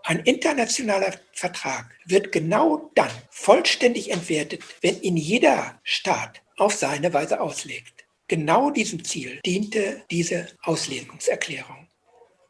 [0.03, 7.40] Ein internationaler Vertrag wird genau dann vollständig entwertet, wenn ihn jeder Staat auf seine Weise
[7.40, 8.00] auslegt.
[8.31, 11.88] Genau diesem Ziel diente diese Auslegungserklärung.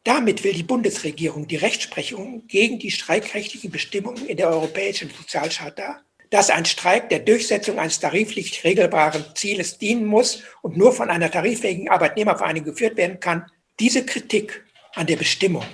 [0.03, 6.49] Damit will die Bundesregierung die Rechtsprechung gegen die streikrechtlichen Bestimmungen in der Europäischen Sozialcharta dass
[6.49, 11.89] ein Streik der Durchsetzung eines tariflich regelbaren Zieles dienen muss und nur von einer tariffähigen
[11.89, 13.45] Arbeitnehmervereinigung geführt werden kann.
[13.79, 14.63] Diese Kritik
[14.93, 15.65] an der Bestimmung,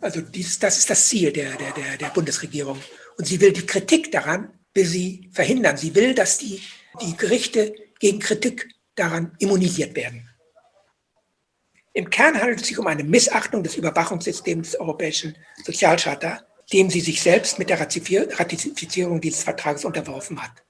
[0.00, 2.80] also dies, das ist das Ziel der, der, der, der Bundesregierung.
[3.18, 5.76] Und sie will die Kritik daran, will sie verhindern.
[5.76, 6.62] Sie will, dass die,
[7.02, 10.28] die Gerichte gegen Kritik daran immunisiert werden.
[11.92, 17.00] Im Kern handelt es sich um eine Missachtung des Überwachungssystems des Europäischen Sozialcharta, dem sie
[17.00, 20.62] sich selbst mit der Ratifizierung dieses Vertrages unterworfen hat.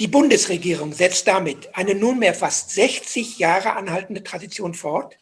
[0.00, 5.16] Die Bundesregierung setzt damit eine nunmehr fast 60 Jahre anhaltende Tradition fort,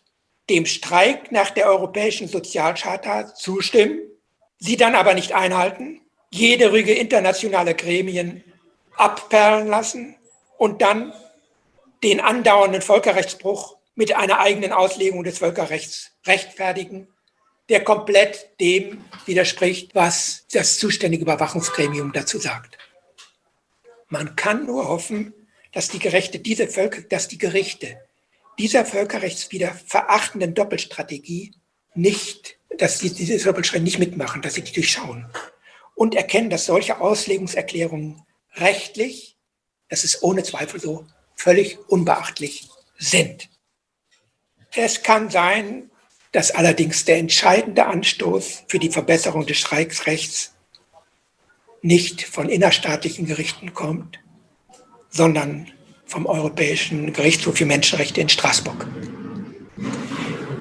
[0.49, 3.99] dem Streik nach der Europäischen Sozialcharta zustimmen,
[4.59, 6.01] sie dann aber nicht einhalten,
[6.31, 8.45] jede Rüge internationale Gremien
[8.97, 10.17] abperlen lassen
[10.59, 11.13] und dann
[12.03, 17.09] den andauernden Völkerrechtsbruch mit einer eigenen Auslegung des Völkerrechts rechtfertigen
[17.69, 22.79] der komplett dem widerspricht, was das zuständige Überwachungsgremium dazu sagt.
[24.09, 25.35] Man kann nur hoffen,
[25.73, 28.01] dass die, Gerechte diese Völker, dass die Gerichte
[28.59, 31.55] dieser völkerrechtswider verachtenden Doppelstrategie
[31.95, 35.29] nicht, dass sie diese Doppelstrategie nicht mitmachen, dass sie die durchschauen
[35.95, 38.23] und erkennen, dass solche Auslegungserklärungen
[38.55, 39.36] rechtlich,
[39.89, 42.69] das ist ohne Zweifel so, völlig unbeachtlich
[42.99, 43.49] sind.
[44.75, 45.91] Es kann sein,
[46.33, 50.53] dass allerdings der entscheidende Anstoß für die Verbesserung des Streiksrechts
[51.83, 54.19] nicht von innerstaatlichen Gerichten kommt,
[55.09, 55.71] sondern
[56.05, 58.87] vom Europäischen Gerichtshof für Menschenrechte in Straßburg.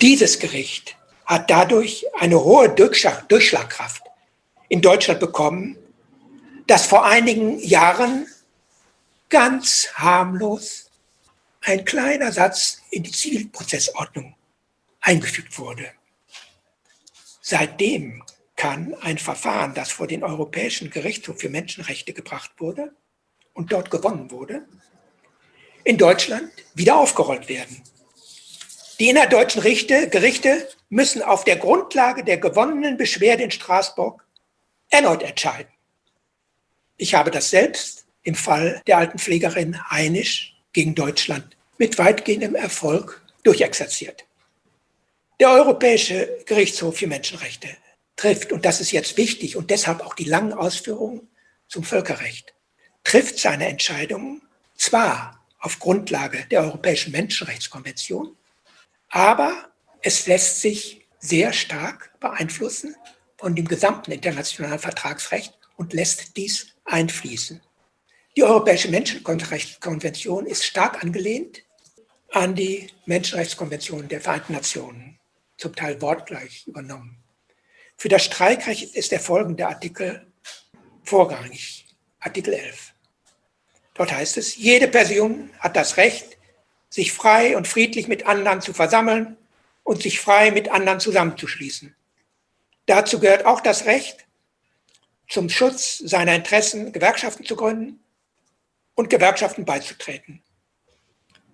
[0.02, 4.04] Dieses Gericht hat dadurch eine hohe Durchschlagkraft
[4.70, 5.78] in Deutschland bekommen,
[6.68, 8.28] dass vor einigen Jahren
[9.30, 10.92] ganz harmlos
[11.62, 14.36] ein kleiner Satz in die Zivilprozessordnung
[15.02, 15.92] eingefügt wurde.
[17.42, 18.24] Seitdem
[18.56, 22.96] kann ein Verfahren, das vor den Europäischen Gerichtshof für Menschenrechte gebracht wurde
[23.54, 24.68] und dort gewonnen wurde,
[25.84, 27.84] in Deutschland wieder aufgerollt werden.
[29.00, 34.26] Die innerdeutschen Richte, Gerichte müssen auf der Grundlage der gewonnenen Beschwerde in Straßburg
[34.90, 35.72] erneut entscheiden.
[36.98, 44.26] Ich habe das selbst im Fall der Altenpflegerin Heinisch gegen Deutschland mit weitgehendem Erfolg durchexerziert.
[45.40, 47.70] Der Europäische Gerichtshof für Menschenrechte
[48.16, 51.28] trifft, und das ist jetzt wichtig und deshalb auch die langen Ausführungen
[51.68, 52.54] zum Völkerrecht,
[53.04, 54.42] trifft seine Entscheidungen
[54.76, 58.36] zwar auf Grundlage der Europäischen Menschenrechtskonvention,
[59.10, 59.70] aber
[60.02, 62.96] es lässt sich sehr stark beeinflussen
[63.38, 67.62] von dem gesamten internationalen Vertragsrecht und lässt dies einfließen.
[68.38, 71.64] Die Europäische Menschenrechtskonvention ist stark angelehnt
[72.32, 75.18] an die Menschenrechtskonvention der Vereinten Nationen,
[75.56, 77.24] zum Teil wortgleich übernommen.
[77.96, 80.28] Für das Streikrecht ist der folgende Artikel
[81.04, 81.86] vorrangig,
[82.20, 82.94] Artikel 11.
[83.94, 86.38] Dort heißt es, jede Person hat das Recht,
[86.90, 89.38] sich frei und friedlich mit anderen zu versammeln
[89.84, 91.96] und sich frei mit anderen zusammenzuschließen.
[92.86, 94.28] Dazu gehört auch das Recht,
[95.30, 98.02] zum Schutz seiner Interessen Gewerkschaften zu gründen
[98.96, 100.42] und Gewerkschaften beizutreten.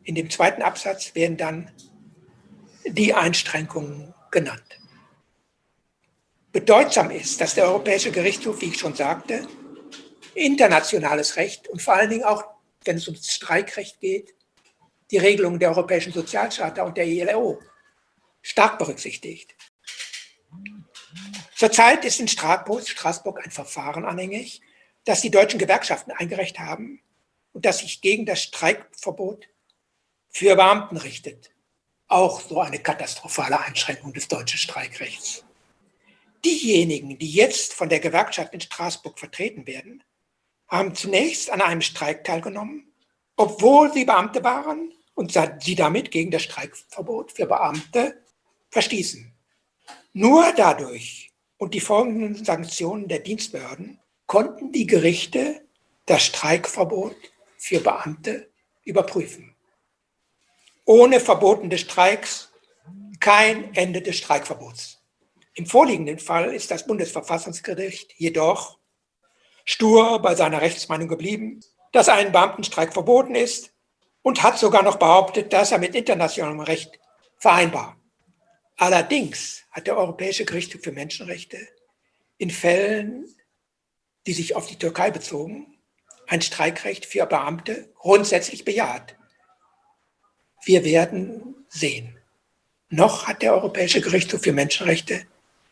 [0.03, 1.71] In dem zweiten Absatz werden dann
[2.85, 4.79] die Einschränkungen genannt.
[6.51, 9.47] Bedeutsam ist, dass der Europäische Gerichtshof, wie ich schon sagte,
[10.33, 12.43] internationales Recht und vor allen Dingen auch,
[12.85, 14.33] wenn es ums Streikrecht geht,
[15.11, 17.59] die Regelungen der Europäischen Sozialcharta und der ILO
[18.41, 19.55] stark berücksichtigt.
[21.55, 24.61] Zurzeit ist in Straßburg ein Verfahren anhängig,
[25.05, 27.01] das die deutschen Gewerkschaften eingereicht haben
[27.53, 29.47] und das sich gegen das Streikverbot
[30.29, 31.51] für Beamten richtet.
[32.07, 35.43] Auch so eine katastrophale Einschränkung des deutschen Streikrechts.
[36.43, 40.03] Diejenigen, die jetzt von der Gewerkschaft in Straßburg vertreten werden,
[40.67, 42.91] haben zunächst an einem Streik teilgenommen,
[43.35, 48.23] obwohl sie Beamte waren und sie damit gegen das Streikverbot für Beamte
[48.69, 49.33] verstießen.
[50.13, 55.65] Nur dadurch und die folgenden Sanktionen der Dienstbehörden konnten die Gerichte
[56.05, 57.15] das Streikverbot
[57.61, 58.51] für Beamte
[58.83, 59.55] überprüfen.
[60.83, 62.51] Ohne Verboten des Streiks
[63.19, 64.99] kein Ende des Streikverbots.
[65.53, 68.79] Im vorliegenden Fall ist das Bundesverfassungsgericht jedoch
[69.63, 71.59] stur bei seiner Rechtsmeinung geblieben,
[71.91, 73.71] dass ein Beamtenstreik verboten ist
[74.23, 76.99] und hat sogar noch behauptet, dass er mit internationalem Recht
[77.37, 77.95] vereinbar.
[78.75, 81.59] Allerdings hat der Europäische Gerichtshof für Menschenrechte
[82.39, 83.27] in Fällen,
[84.25, 85.77] die sich auf die Türkei bezogen,
[86.31, 89.15] ein Streikrecht für Beamte grundsätzlich bejaht.
[90.63, 92.17] Wir werden sehen.
[92.89, 95.23] Noch hat der Europäische Gerichtshof für Menschenrechte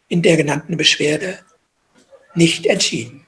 [0.10, 1.40] in der genannten Beschwerde
[2.36, 3.26] nicht entschieden.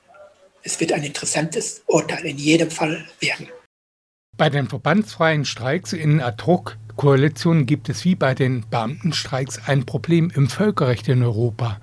[0.64, 3.48] Es wird ein interessantes Urteil in jedem Fall werden.
[4.36, 10.50] Bei den verbandsfreien Streiks in Ad-Hoc-Koalitionen gibt es wie bei den Beamtenstreiks ein Problem im
[10.50, 11.80] Völkerrecht in Europa.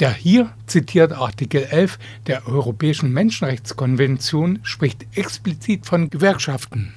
[0.00, 6.92] Der hier zitierte Artikel 11 der Europäischen Menschenrechtskonvention spricht explizit von Gewerkschaften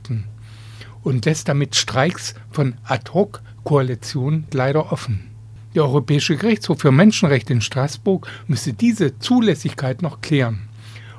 [1.04, 5.30] und lässt damit Streiks von Ad-Hoc-Koalitionen leider offen.
[5.76, 10.68] Der Europäische Gerichtshof für Menschenrechte in Straßburg müsse diese Zulässigkeit noch klären.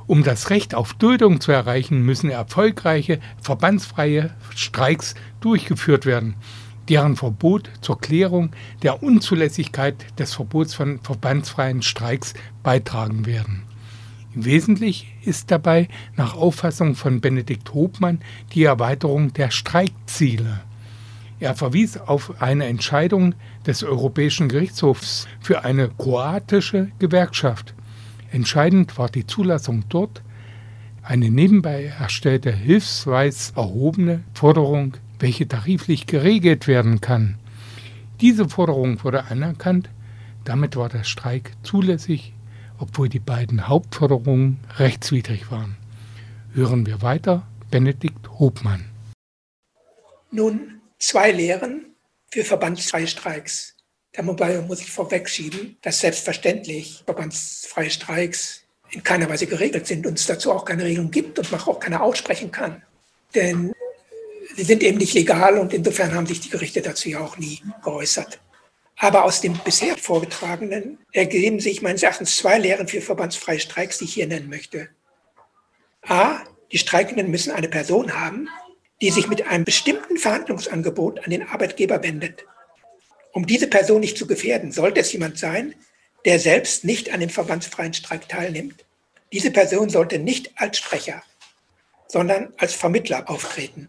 [0.09, 6.35] Um das Recht auf Duldung zu erreichen, müssen erfolgreiche verbandsfreie Streiks durchgeführt werden,
[6.89, 8.51] deren Verbot zur Klärung
[8.83, 13.63] der Unzulässigkeit des Verbots von verbandsfreien Streiks beitragen werden.
[14.35, 18.21] Wesentlich ist dabei nach Auffassung von Benedikt Hobmann
[18.53, 20.61] die Erweiterung der Streikziele.
[21.41, 23.35] Er verwies auf eine Entscheidung
[23.67, 27.75] des Europäischen Gerichtshofs für eine kroatische Gewerkschaft,
[28.31, 30.23] Entscheidend war die Zulassung dort,
[31.03, 37.39] eine nebenbei erstellte hilfsweis erhobene Forderung, welche tariflich geregelt werden kann.
[38.21, 39.91] Diese Forderung wurde anerkannt,
[40.45, 42.33] damit war der Streik zulässig,
[42.79, 45.77] obwohl die beiden Hauptforderungen rechtswidrig waren.
[46.55, 48.85] Hören wir weiter Benedikt Hobmann.
[50.31, 51.95] Nun zwei Lehren
[52.31, 53.77] für verbandsfreie Streiks.
[54.13, 60.27] Dabei muss ich vorwegschieben, dass selbstverständlich verbandsfreie Streiks in keiner Weise geregelt sind und es
[60.27, 62.83] dazu auch keine Regelung gibt und man auch keine aussprechen kann.
[63.35, 63.73] Denn
[64.59, 67.63] sie sind eben nicht legal und insofern haben sich die Gerichte dazu ja auch nie
[67.85, 68.41] geäußert.
[68.97, 74.07] Aber aus dem bisher vorgetragenen ergeben sich meines Erachtens zwei Lehren für verbandsfreie Streiks, die
[74.07, 74.89] ich hier nennen möchte.
[76.03, 76.41] A,
[76.73, 78.49] die Streikenden müssen eine Person haben,
[79.01, 82.45] die sich mit einem bestimmten Verhandlungsangebot an den Arbeitgeber wendet.
[83.33, 85.77] Um diese Person nicht zu gefährden, sollte es jemand sein,
[86.25, 88.85] der selbst nicht an dem verbandsfreien Streik teilnimmt.
[89.33, 91.23] Diese Person sollte nicht als Sprecher,
[92.09, 93.89] sondern als Vermittler auftreten.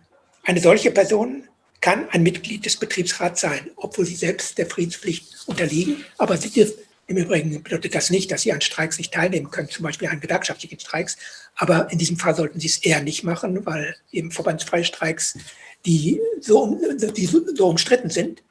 [0.49, 1.47] Eine solche Person
[1.79, 6.03] kann ein Mitglied des Betriebsrats sein, obwohl sie selbst der Friedenspflicht unterliegen.
[6.17, 6.73] Aber sie dürfen
[7.05, 10.19] im Übrigen bedeutet das nicht, dass sie an Streiks nicht teilnehmen können, zum Beispiel an
[10.19, 11.17] gewerkschaftlichen Streiks.
[11.55, 15.37] Aber in diesem Fall sollten sie es eher nicht machen, weil eben verbandsfreie Streiks,
[15.85, 16.79] die so,
[17.15, 18.41] die so umstritten sind.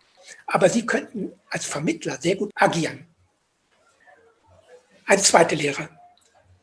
[0.46, 3.08] Aber sie könnten als Vermittler sehr gut agieren.
[5.04, 5.88] Eine zweite Lehre.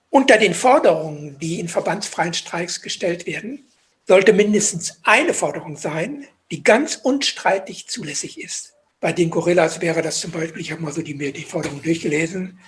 [0.09, 3.65] Unter den Forderungen, die in verbandsfreien Streiks gestellt werden,
[4.07, 8.73] sollte mindestens eine Forderung sein, die ganz unstreitig zulässig ist.
[8.99, 11.81] Bei den Gorillas wäre das zum Beispiel, ich habe mal so die, mir die Forderung
[11.81, 12.59] durchgelesen,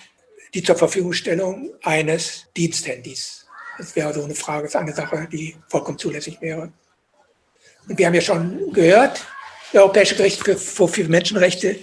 [0.54, 3.46] die zur Verfügungstellung eines Diensthandys.
[3.78, 6.72] Das wäre so eine Frage, das ist eine Sache, die vollkommen zulässig wäre.
[7.88, 9.26] Und wir haben ja schon gehört,
[9.74, 11.78] der Europäische Gerichtshof für Menschenrechte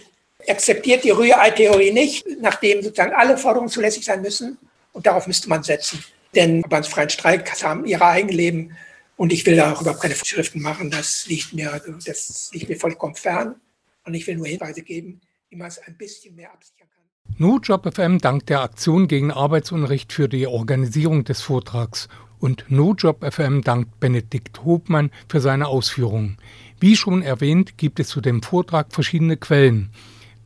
[0.49, 4.59] akzeptiert die Rührei-Theorie nicht, nachdem sozusagen alle Forderungen zulässig sein müssen.
[4.93, 6.05] Und darauf müsste man setzen.
[6.35, 8.77] Denn verbandsfreien Streiks haben ihre eigenen Leben.
[9.17, 10.91] Und ich will da auch überhaupt keine Vorschriften machen.
[10.91, 13.57] Das liegt mir, das liegt mir vollkommen fern.
[14.05, 17.05] Und ich will nur Hinweise geben, wie man es ein bisschen mehr absichern kann.
[17.39, 22.09] NoJob FM dankt der Aktion gegen Arbeitsunrecht für die Organisierung des Vortrags
[22.39, 26.37] und NoJob FM dankt Benedikt Hobmann für seine Ausführungen.
[26.79, 29.91] Wie schon erwähnt, gibt es zu dem Vortrag verschiedene Quellen.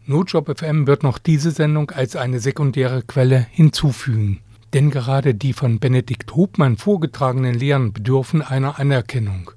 [0.07, 4.41] NoJob FM wird noch diese Sendung als eine sekundäre Quelle hinzufügen.
[4.75, 9.51] Denn gerade die von Benedikt Hobmann vorgetragenen Lehren bedürfen einer Anerkennung.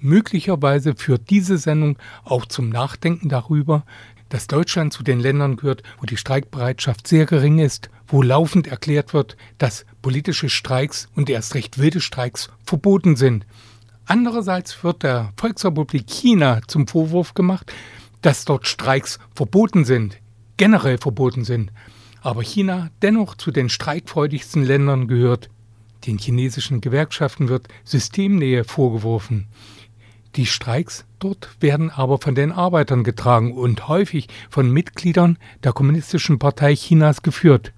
[0.00, 3.84] Möglicherweise führt diese Sendung auch zum Nachdenken darüber,
[4.28, 9.14] dass Deutschland zu den Ländern gehört, wo die Streikbereitschaft sehr gering ist, wo laufend erklärt
[9.14, 13.46] wird, dass politische Streiks und erst recht wilde Streiks verboten sind.
[14.06, 17.72] Andererseits wird der Volksrepublik China zum Vorwurf gemacht,
[18.22, 20.18] dass dort Streiks verboten sind,
[20.56, 21.70] generell verboten sind.
[22.20, 25.50] Aber China dennoch zu den streikfreudigsten Ländern gehört.
[26.06, 29.46] Den chinesischen Gewerkschaften wird Systemnähe vorgeworfen.
[30.36, 36.38] Die Streiks dort werden aber von den Arbeitern getragen und häufig von Mitgliedern der Kommunistischen
[36.38, 37.72] Partei Chinas geführt.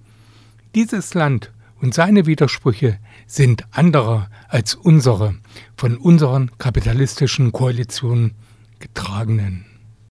[0.75, 5.35] Dieses Land und seine Widersprüche sind anderer als unsere,
[5.75, 8.35] von unseren kapitalistischen Koalitionen
[8.79, 9.70] getragenen.